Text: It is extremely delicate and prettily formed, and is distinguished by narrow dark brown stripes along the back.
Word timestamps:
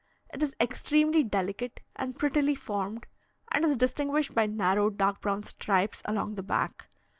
It 0.33 0.41
is 0.41 0.55
extremely 0.59 1.21
delicate 1.21 1.79
and 1.95 2.17
prettily 2.17 2.55
formed, 2.55 3.05
and 3.51 3.63
is 3.63 3.77
distinguished 3.77 4.33
by 4.33 4.47
narrow 4.47 4.89
dark 4.89 5.21
brown 5.21 5.43
stripes 5.43 6.01
along 6.05 6.33
the 6.33 6.41
back. 6.41 6.87